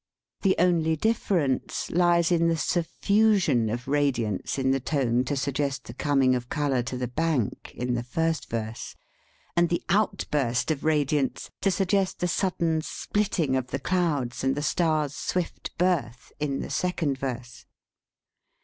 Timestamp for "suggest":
5.35-5.83, 11.69-12.17